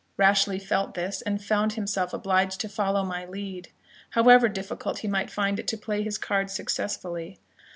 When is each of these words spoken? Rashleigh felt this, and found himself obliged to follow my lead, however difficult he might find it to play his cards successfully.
Rashleigh 0.17 0.57
felt 0.57 0.95
this, 0.95 1.21
and 1.21 1.43
found 1.43 1.73
himself 1.73 2.11
obliged 2.11 2.59
to 2.61 2.69
follow 2.69 3.03
my 3.05 3.23
lead, 3.23 3.69
however 4.09 4.49
difficult 4.49 4.97
he 5.05 5.07
might 5.07 5.29
find 5.29 5.59
it 5.59 5.67
to 5.67 5.77
play 5.77 6.01
his 6.01 6.17
cards 6.17 6.53
successfully. 6.53 7.37